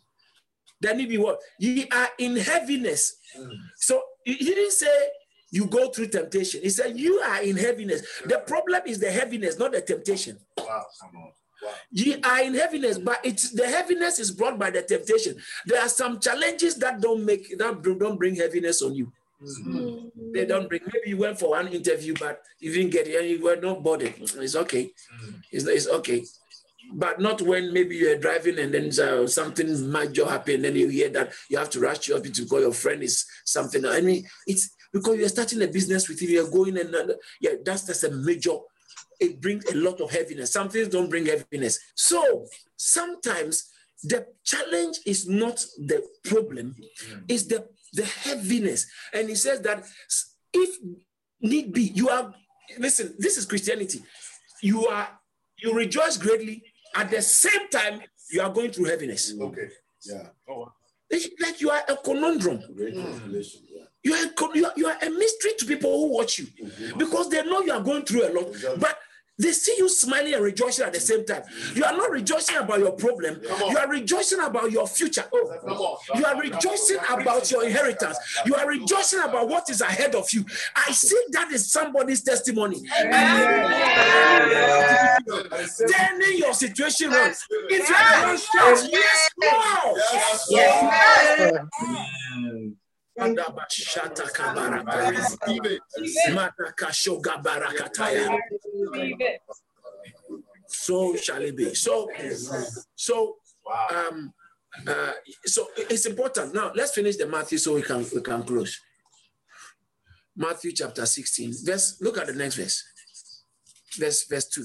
[0.80, 1.40] There need be what?
[1.58, 3.18] Ye are in heaviness.
[3.36, 3.50] Mm.
[3.78, 5.10] So he didn't say
[5.58, 6.62] you go through temptation.
[6.62, 8.02] He said you are in heaviness.
[8.26, 10.38] The problem is the heaviness, not the temptation.
[10.58, 10.86] Wow.
[11.02, 11.32] Come on.
[11.64, 11.74] Wow.
[11.92, 15.36] Ye are in heaviness, but it's the heaviness is brought by the temptation.
[15.66, 19.12] There are some challenges that don't make that don't bring heaviness on you.
[19.42, 20.12] Mm.
[20.34, 20.82] They don't bring.
[20.94, 23.84] Maybe you went for one interview, but you didn't get it, and you were not
[23.84, 24.14] bothered.
[24.20, 24.86] It's okay.
[24.86, 25.42] Mm.
[25.52, 26.24] It's, it's okay.
[26.94, 30.90] But not when maybe you're driving and then uh, something major happened, and then you
[30.90, 33.84] hear that you have to rush to your hospital because your friend is something.
[33.86, 37.52] I mean, it's because you're starting a business with him, you're going and uh, yeah,
[37.64, 38.58] that's that's a major.
[39.20, 40.52] It brings a lot of heaviness.
[40.54, 41.80] Some things don't bring heaviness.
[41.96, 42.46] So
[42.76, 43.72] sometimes
[44.04, 46.76] the challenge is not the problem,
[47.28, 48.86] it's the the heaviness.
[49.14, 49.86] And he says that
[50.54, 50.78] if
[51.42, 52.34] need be, you are
[52.78, 54.02] listen, this is Christianity.
[54.62, 55.08] You are
[55.58, 56.64] you rejoice greatly
[56.96, 59.34] at the same time you are going through heaviness.
[59.40, 59.70] Okay.
[60.06, 60.28] Yeah.
[60.50, 60.72] Oh.
[61.10, 62.62] It's like you are a conundrum.
[62.76, 63.14] Great Mm.
[63.14, 63.62] revelation.
[63.70, 63.86] Yeah.
[64.04, 66.48] You are, a you, are, you are a mystery to people who watch you
[66.98, 68.48] because they know you are going through a lot,
[68.80, 68.98] but
[69.40, 71.44] they see you smiling and rejoicing at the same time.
[71.76, 75.26] You are not rejoicing about your problem, you are rejoicing about your future.
[75.32, 78.18] Oh, you are rejoicing about your inheritance.
[78.48, 80.44] You are rejoicing about what is ahead of you.
[80.76, 82.82] I see that is somebody's testimony.
[85.92, 87.36] Turning your situation around.
[87.70, 89.98] If you are shout, yes, Lord.
[90.50, 90.50] Yes.
[90.50, 92.78] Madabashata kabaraka.
[95.10, 95.82] Receive it.
[96.32, 98.38] Matakashoga barakataya.
[100.68, 101.74] So shall it be.
[101.74, 102.10] So,
[102.96, 103.36] so
[103.94, 104.34] um
[104.88, 105.12] uh
[105.46, 106.54] so it's important.
[106.54, 108.80] Now let's finish the matthew so we can we can close.
[110.36, 112.84] Matthew chapter 16 verse look at the next verse.
[113.98, 114.64] Verse verse 2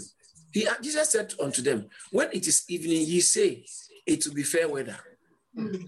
[0.52, 3.64] he jesus said unto them when it is evening ye say
[4.06, 4.96] it will be fair weather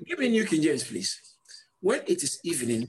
[0.06, 1.33] give me new king james please
[1.86, 2.84] when it is evening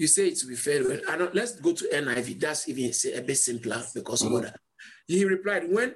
[0.00, 2.92] you say it will be fair weather I don't, let's go to niv that's even
[2.92, 4.34] say a bit simpler because of mm-hmm.
[4.36, 4.54] weather
[5.06, 5.94] he replied when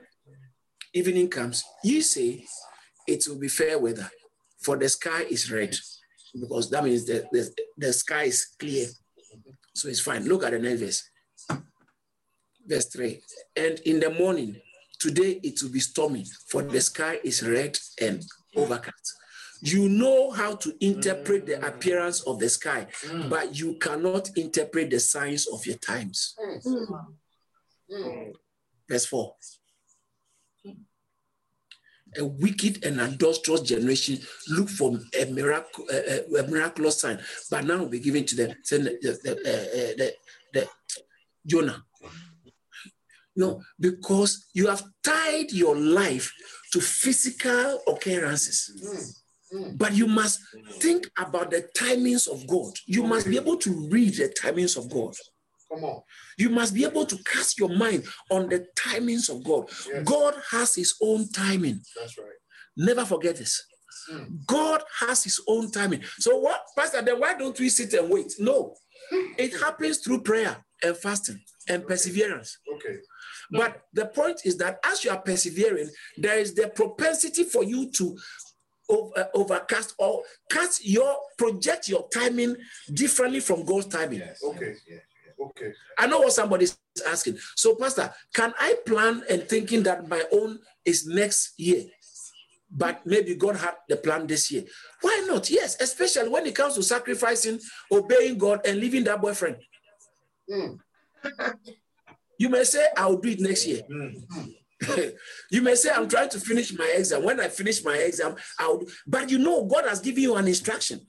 [0.92, 2.44] evening comes you say
[3.06, 4.08] it will be fair weather,
[4.62, 5.76] for the sky is red,
[6.38, 8.86] because that means the, the, the sky is clear.
[9.74, 10.26] So it's fine.
[10.26, 11.10] Look at the next verse.
[12.66, 13.20] Verse 3.
[13.56, 14.60] And in the morning,
[14.98, 18.24] today it will be stormy, for the sky is red and
[18.56, 19.14] overcast.
[19.64, 22.86] You know how to interpret the appearance of the sky,
[23.30, 26.36] but you cannot interpret the signs of your times.
[27.90, 28.32] Mm.
[28.86, 29.34] Verse 4.
[32.18, 34.18] A wicked and adulterous generation
[34.50, 37.18] look for a miracle, a, a miraculous sign,
[37.50, 38.54] but now will be given to them.
[38.62, 40.14] Saying the, the, uh, uh, the,
[40.52, 40.68] the
[41.46, 41.82] Jonah.
[43.34, 46.30] No, because you have tied your life
[46.72, 49.22] to physical occurrences.
[49.76, 50.40] But you must
[50.80, 52.72] think about the timings of God.
[52.86, 55.14] You must be able to read the timings of God.
[55.72, 56.02] Come on.
[56.38, 59.68] You must be able to cast your mind on the timings of God.
[59.88, 60.04] Yes.
[60.04, 61.80] God has his own timing.
[61.98, 62.26] That's right.
[62.76, 63.62] Never forget this.
[64.12, 64.44] Mm.
[64.46, 66.02] God has his own timing.
[66.18, 68.32] So what, Pastor, then why don't we sit and wait?
[68.38, 68.74] No.
[69.38, 72.58] It happens through prayer and fasting and perseverance.
[72.74, 72.96] Okay.
[73.50, 77.90] But the point is that as you are persevering, there is the propensity for you
[77.92, 78.16] to
[78.88, 82.56] over, uh, overcast or cast your project your timing
[82.92, 84.22] differently from God's timing.
[84.42, 84.74] Okay.
[85.40, 85.72] Okay.
[85.98, 87.38] I know what somebody's asking.
[87.56, 91.84] So, Pastor, can I plan and thinking that my own is next year?
[92.76, 94.64] but maybe God had the plan this year.
[95.00, 95.48] Why not?
[95.48, 99.58] Yes, especially when it comes to sacrificing, obeying God, and leaving that boyfriend.
[100.50, 100.78] Mm.
[102.38, 103.82] You may say, I'll do it next year.
[103.88, 104.08] Hmm.
[104.30, 104.50] Hmm.
[105.50, 107.22] you may say, I'm trying to finish my exam.
[107.22, 108.82] When I finish my exam, I'll.
[109.06, 111.00] But you know, God has given you an instruction.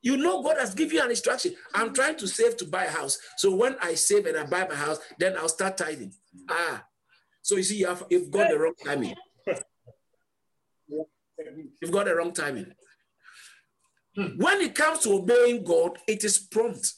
[0.00, 1.54] You know, God has given you an instruction.
[1.74, 3.18] I'm trying to save to buy a house.
[3.36, 6.12] So when I save and I buy my house, then I'll start tithing.
[6.48, 6.84] Ah,
[7.42, 9.14] so you see, you have, you've got the wrong timing.
[11.80, 12.72] You've got the wrong timing.
[14.36, 16.92] When it comes to obeying God, it is prompt.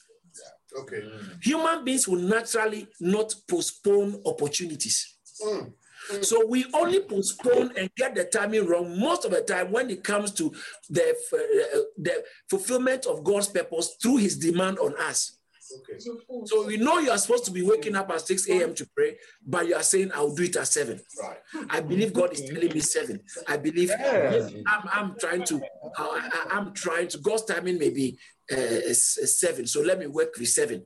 [0.77, 1.03] Okay.
[1.41, 5.17] Human beings will naturally not postpone opportunities.
[5.43, 5.73] Mm.
[6.21, 10.03] So we only postpone and get the timing wrong most of the time when it
[10.03, 10.51] comes to
[10.89, 15.37] the, uh, the fulfillment of God's purpose through his demand on us.
[15.73, 15.99] Okay.
[16.45, 18.73] So we know you are supposed to be waking up at 6 a.m.
[18.75, 20.99] to pray, but you are saying, I'll do it at 7.
[21.21, 21.37] Right.
[21.69, 23.19] I believe God is telling me 7.
[23.47, 24.49] I believe Yeah.
[24.67, 25.61] I'm, I'm trying to,
[25.97, 28.17] I, I'm trying to, God's timing may be
[28.51, 29.65] uh, s- 7.
[29.67, 30.85] So let me work with 7.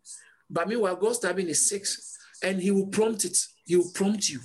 [0.49, 2.17] But meanwhile, God's timing is 6.
[2.43, 3.37] And he will prompt it.
[3.65, 4.39] He will prompt you.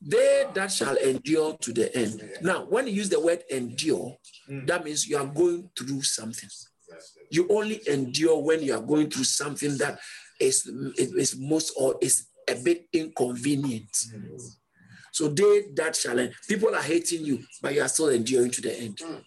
[0.00, 2.22] They that shall endure to the end.
[2.42, 4.16] Now, when you use the word endure,
[4.48, 6.48] that means you are going through something.
[7.30, 9.98] You only endure when you are going through something that
[10.38, 13.88] is, is most or is a bit inconvenient.
[15.12, 16.34] So they that shall end.
[16.46, 18.98] People are hating you, but you are still enduring to the end.
[18.98, 19.24] Mm.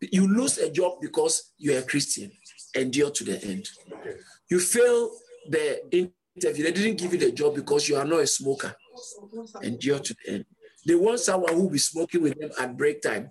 [0.00, 2.30] You lose a job because you're a Christian.
[2.74, 3.68] Endure to the end.
[4.48, 5.10] You fail
[5.50, 6.64] the interview.
[6.64, 8.74] They didn't give you the job because you are not a smoker.
[9.62, 10.44] Endure to the end.
[10.86, 13.30] They want someone who will be smoking with them at break time,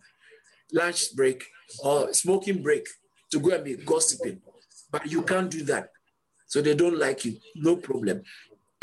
[0.72, 1.44] lunch break,
[1.84, 2.88] or smoking break
[3.32, 4.42] to go and be gossiping.
[4.92, 5.90] But you can't do that.
[6.48, 7.38] So they don't like you.
[7.56, 8.22] No problem.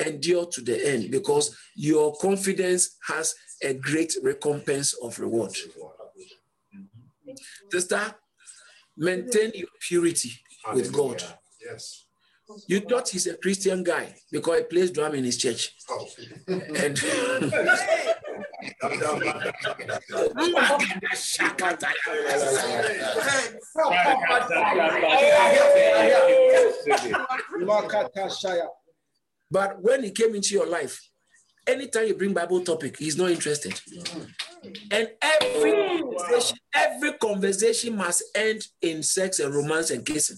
[0.04, 5.54] Endure to the end because your confidence has a great recompense of reward.
[7.70, 8.14] Sister,
[8.96, 10.32] maintain your purity
[10.74, 11.22] with God.
[11.64, 12.03] Yes.
[12.66, 15.74] You thought he's a Christian guy because he plays drum in his church.
[15.88, 16.07] Oh.
[16.48, 17.00] And
[29.50, 31.00] but when he came into your life,
[31.66, 33.80] anytime you bring Bible topic, he's not interested.
[34.90, 40.37] And every conversation, every conversation must end in sex and romance and kissing.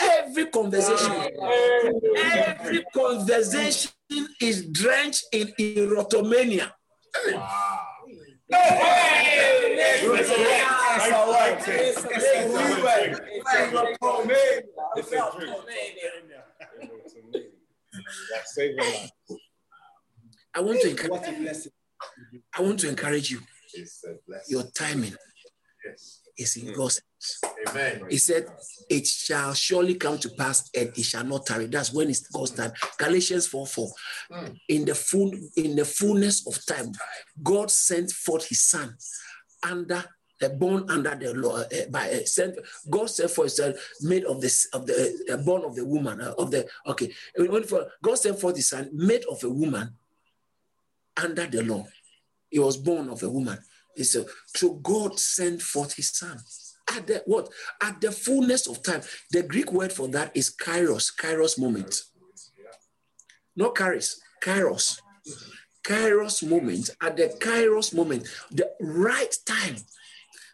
[0.00, 1.12] Every conversation,
[2.16, 3.90] every conversation
[4.40, 6.70] is drenched in erotomania.
[20.56, 21.68] I want to encourage,
[22.56, 23.40] I want to encourage you.
[23.74, 24.52] It's a blessing.
[24.56, 25.14] Your timing
[25.84, 26.20] Yes.
[26.38, 27.56] is in God's hands.
[27.68, 28.06] Amen.
[28.08, 28.46] He said,
[28.88, 31.66] It shall surely come to pass and it shall not tarry.
[31.66, 32.72] That's when it's God's time.
[32.98, 33.92] Galatians 4 4.
[34.32, 34.56] Mm.
[34.68, 36.92] In the full, in the fullness of time,
[37.42, 38.96] God sent forth his son
[39.62, 40.04] under
[40.42, 42.58] uh, born under the law uh, by uh, sent
[42.90, 46.50] God sent for himself made of this of the uh, born of the woman of
[46.50, 47.10] the okay
[48.02, 49.94] God sent forth his son made of a woman
[51.16, 51.86] under the law.
[52.50, 53.58] He was born of a woman.
[53.96, 56.38] He said, so God sent forth his son.
[56.90, 57.48] At the what?
[57.82, 59.02] At the fullness of time.
[59.30, 62.02] The Greek word for that is kairos kairos moment.
[63.56, 65.00] Not kairos kairos.
[65.86, 66.90] Kairos moment.
[67.00, 69.76] At the kairos moment the right time.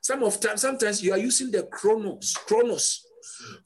[0.02, 3.04] Some of time sometimes you are using the chronos chronos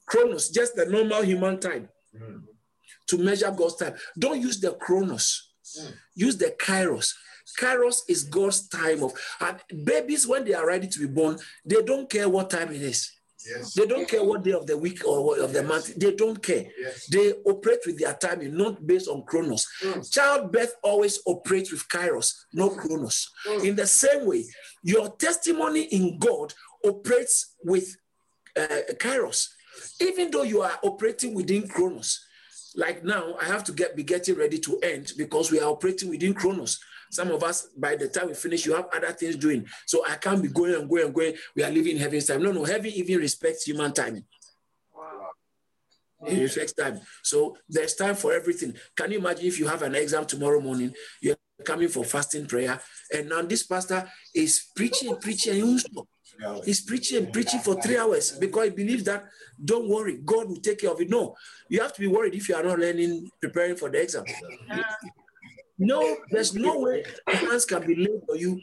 [0.05, 1.87] chronos just the normal human time
[3.07, 3.93] to measure god's time.
[4.17, 5.44] Don't use the chronos
[5.79, 5.93] Mm.
[6.15, 7.13] use the kairos
[7.59, 11.81] kairos is god's time of and babies when they are ready to be born they
[11.83, 13.11] don't care what time it is
[13.47, 13.73] Yes.
[13.75, 16.65] they don't care what day of the week or of the month they don't care
[16.79, 17.05] Yes.
[17.11, 19.67] they operate with their timing, not based on chronos.
[19.83, 20.01] Mm.
[20.11, 23.29] Childbirth always operates with kairos, not chronos.
[23.47, 23.65] Mm.
[23.67, 24.45] In the same way,
[24.81, 27.95] your testimony in God operates with
[28.57, 29.49] uh, kairos,
[30.01, 32.25] even though you are operating within chronos.
[32.75, 36.09] Like now, I have to get be getting ready to end because we are operating
[36.09, 36.79] within chronos.
[37.11, 39.65] Some of us, by the time we finish, you have other things doing.
[39.85, 41.35] So I can't be going and going and going.
[41.55, 42.43] We are living in heaven's time.
[42.43, 44.25] No, no, heaven even respects human timing.
[46.25, 46.99] It respects time.
[47.23, 48.73] So there's time for everything.
[48.95, 52.79] Can you imagine if you have an exam tomorrow morning, you're coming for fasting prayer,
[53.13, 56.07] and now this pastor is preaching preaching and he won't stop.
[56.63, 59.25] He's preaching and preaching for three hours because he believes that
[59.63, 61.09] don't worry, God will take care of it.
[61.09, 61.35] No,
[61.69, 64.23] you have to be worried if you are not learning, preparing for the exam.
[65.77, 68.59] No, there's no way hands can be laid for you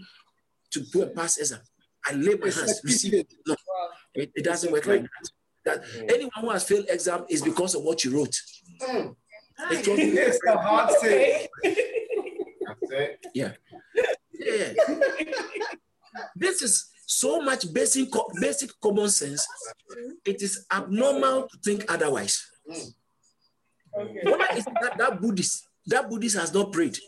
[0.71, 1.61] to do a pass exam.
[2.07, 3.33] I lay my hands, receive it.
[3.47, 3.57] No,
[4.15, 5.31] it, it doesn't work like that.
[5.65, 8.35] That anyone who has failed exam is because of what you wrote.
[8.81, 11.51] It was- It's the hard it.
[13.35, 13.53] yeah.
[14.35, 14.73] Yeah.
[16.35, 16.89] This is
[17.19, 18.09] so much basic
[18.41, 19.47] basic common sense.
[20.25, 22.47] It is abnormal to think otherwise.
[23.93, 26.99] Why is that that Buddhist that Buddhist has not prayed,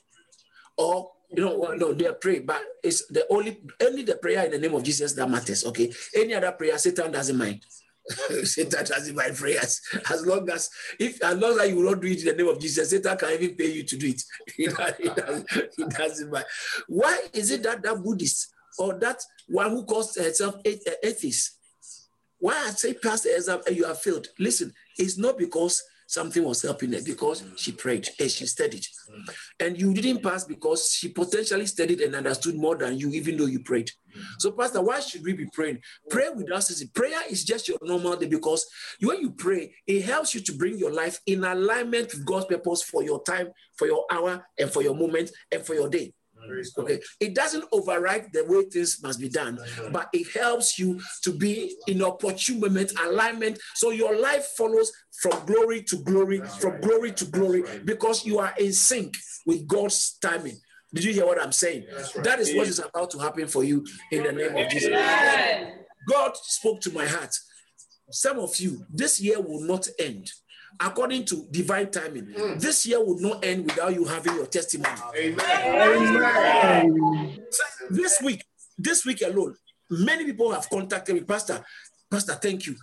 [0.76, 4.58] or you know no they prayed, but it's the only only the prayer in the
[4.58, 5.64] name of Jesus that matters.
[5.64, 7.64] Okay, any other prayer Satan doesn't mind.
[8.44, 9.80] Satan doesn't mind prayers
[10.10, 10.68] as long as
[11.00, 13.16] if as long as you will not do it in the name of Jesus, Satan
[13.16, 14.22] can even pay you to do it.
[14.54, 16.44] He, does, he, doesn't, he doesn't mind.
[16.86, 21.58] Why is it that that Buddhist or that one who calls herself atheist?
[22.38, 24.26] Why I say pass the exam and you have failed?
[24.38, 28.86] Listen, it's not because something was helping her, because she prayed and she studied.
[29.58, 33.46] And you didn't pass because she potentially studied and understood more than you, even though
[33.46, 33.90] you prayed.
[34.38, 35.80] So, Pastor, why should we be praying?
[36.10, 36.88] Pray without ceasing.
[36.94, 38.66] Prayer is just your normal day because
[39.00, 42.82] when you pray, it helps you to bring your life in alignment with God's purpose
[42.82, 46.12] for your time, for your hour, and for your moment, and for your day.
[46.78, 49.58] Okay, it doesn't override the way things must be done,
[49.92, 53.58] but it helps you to be in opportune moment alignment.
[53.74, 58.52] So your life follows from glory to glory, from glory to glory, because you are
[58.58, 59.14] in sync
[59.46, 60.58] with God's timing.
[60.92, 61.86] Did you hear what I'm saying?
[62.22, 64.90] That is what is about to happen for you in the name of Jesus.
[66.08, 67.34] God spoke to my heart.
[68.10, 70.30] Some of you, this year will not end.
[70.80, 72.58] According to divine timing, hmm.
[72.58, 75.00] this year will not end without you having your testimony.
[77.90, 78.44] This week,
[78.76, 79.54] this week alone,
[79.90, 81.64] many people have contacted me, Pastor.
[82.10, 82.76] Pastor, thank you.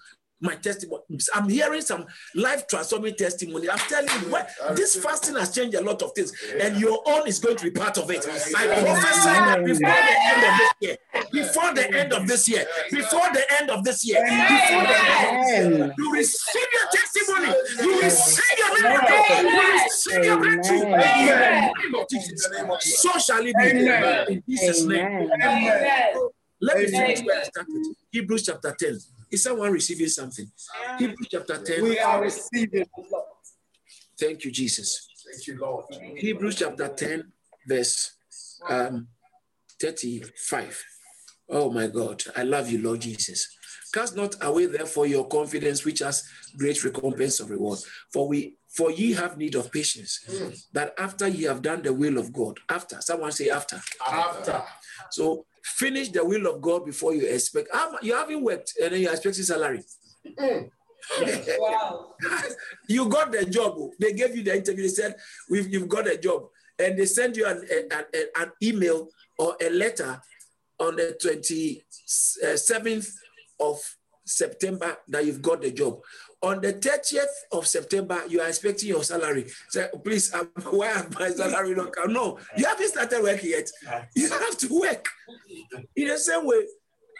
[0.43, 1.03] My testimony.
[1.35, 3.69] I'm hearing some life transforming testimony.
[3.69, 7.27] I'm telling you, what, this fasting has changed a lot of things, and your own
[7.27, 8.25] is going to be part of it.
[8.27, 10.97] I prophesy that before the end of this year,
[11.31, 15.29] before the end of this year, before the end of this year, before the end
[15.29, 20.81] of this year, you receive your testimony, you receive your miracle, you receive your breakthrough.
[20.81, 23.01] In the name of Jesus.
[23.01, 24.33] So shall it be.
[24.33, 25.29] In Jesus' name.
[26.63, 27.95] Let me finish where I started.
[28.11, 28.99] Hebrews chapter 10.
[29.31, 30.51] Is someone receiving something?
[30.99, 31.83] Hebrews chapter 10.
[31.83, 32.85] We are receiving.
[34.19, 35.07] Thank you, Jesus.
[35.31, 35.85] Thank you, Lord.
[36.17, 37.31] Hebrews chapter 10,
[37.65, 38.11] verse
[38.69, 39.07] um,
[39.81, 40.83] 35.
[41.49, 43.57] Oh my God, I love you, Lord Jesus.
[43.93, 46.23] Cast not away, therefore, your confidence, which has
[46.57, 47.79] great recompense of reward.
[48.13, 52.17] For we for ye have need of patience, that after ye have done the will
[52.17, 53.81] of God, after someone say after.
[54.07, 54.63] After.
[55.09, 57.69] So finish the will of God before you expect.
[58.01, 59.81] You haven't worked and then you're expecting salary.
[60.37, 62.13] Wow.
[62.23, 62.53] Mm.
[62.87, 63.77] you got the job.
[63.99, 64.83] They gave you the interview.
[64.83, 65.15] They said,
[65.49, 66.47] We've, You've got a job.
[66.77, 70.21] And they send you an, an, an- an email or a letter
[70.79, 73.07] on the 27th
[73.59, 73.95] uh, of
[74.31, 75.99] September that you've got the job.
[76.41, 79.45] On the 30th of September, you are expecting your salary.
[79.69, 82.13] Say, please, um, why have my salary not come?
[82.13, 83.69] No, you haven't started working yet.
[84.15, 85.07] You have to work.
[85.95, 86.65] In the same way,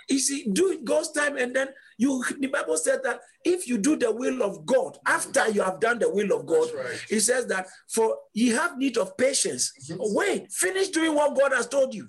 [0.10, 2.24] you see, do it God's time, and then you.
[2.40, 6.00] The Bible said that if you do the will of God after you have done
[6.00, 7.00] the will of God, right.
[7.10, 9.72] it says that for you have need of patience.
[9.90, 12.08] Wait, finish doing what God has told you.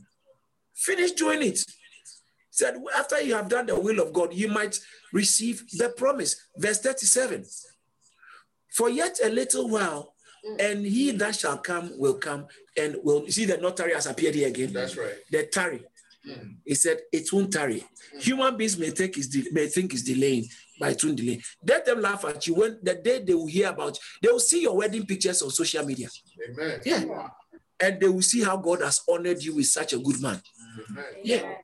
[0.74, 1.60] Finish doing it.
[2.52, 4.78] Said after you have done the will of God, you might
[5.10, 6.36] receive the promise.
[6.58, 7.46] Verse 37.
[8.68, 10.14] For yet a little while,
[10.58, 12.46] and he that shall come will come
[12.76, 14.70] and will see the notary has appeared here again.
[14.72, 15.14] That's right.
[15.30, 15.82] The tarry.
[16.26, 16.48] Hmm.
[16.66, 17.80] He said it won't tarry.
[18.12, 18.18] Hmm.
[18.18, 20.46] Human beings may think is de- may think is delaying,
[20.78, 21.40] but it won't delay.
[21.66, 24.60] Let them laugh at you when the day they will hear about they will see
[24.62, 26.08] your wedding pictures on social media.
[26.50, 26.80] Amen.
[26.84, 27.28] Yeah.
[27.80, 30.40] And they will see how God has honored you with such a good man.
[30.90, 31.04] Amen.
[31.24, 31.54] Yeah.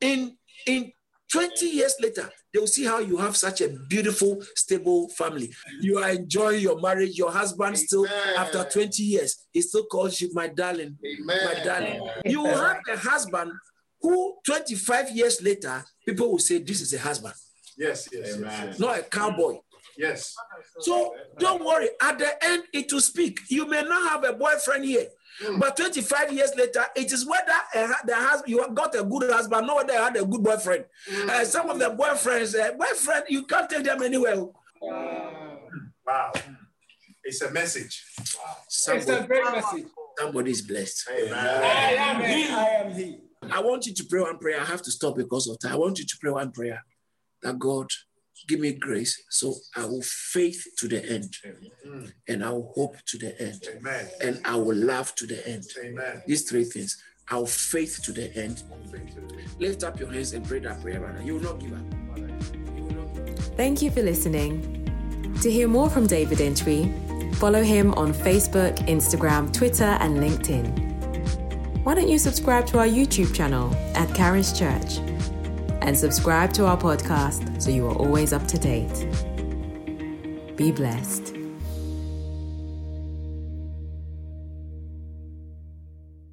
[0.00, 0.36] In
[0.66, 0.92] in
[1.32, 5.52] 20 years later, they will see how you have such a beautiful, stable family.
[5.80, 7.16] You are enjoying your marriage.
[7.16, 11.64] Your husband still, after 20 years, he still calls you my darling, my Amen.
[11.66, 12.10] darling.
[12.24, 13.52] You will have a husband
[14.00, 17.34] who 25 years later, people will say, This is a husband,
[17.78, 18.78] Yes, yes, yes.
[18.80, 19.58] not a cowboy.
[19.96, 20.34] Yes.
[20.80, 21.90] So don't worry.
[22.00, 23.38] At the end, it will speak.
[23.48, 25.06] You may not have a boyfriend here,
[25.58, 29.66] but 25 years later, it is whether a the husband you got a good husband,
[29.66, 30.84] not whether you had a good boyfriend.
[31.28, 34.44] Uh, some of the boyfriends, uh, boyfriend, you can't take them anywhere.
[34.80, 36.32] Wow.
[37.24, 38.04] It's a message.
[38.18, 38.36] It's
[38.68, 39.84] Somebody, a great message.
[40.18, 41.08] somebody is blessed.
[41.10, 42.48] I am he.
[42.48, 43.20] I am he.
[43.50, 44.60] I want you to pray one prayer.
[44.60, 45.72] I have to stop because of time.
[45.72, 46.84] I want you to pray one prayer
[47.42, 47.86] that God
[48.48, 51.36] give me grace so I will faith to the end,
[52.28, 54.06] and I will hope to the end, Amen.
[54.22, 55.64] and I will love to the end.
[55.84, 56.22] Amen.
[56.26, 57.02] These three things.
[57.32, 58.64] Our faith to the end.
[59.60, 61.22] Lift up your hands and pray that prayer, brother.
[61.22, 61.78] You will not give up.
[62.16, 63.56] You will not give up.
[63.56, 64.76] Thank you for listening.
[65.42, 66.92] To hear more from David Entry,
[67.34, 71.84] follow him on Facebook, Instagram, Twitter, and LinkedIn.
[71.84, 74.98] Why don't you subscribe to our YouTube channel at Karis Church
[75.82, 79.06] and subscribe to our podcast so you are always up to date?
[80.56, 81.29] Be blessed.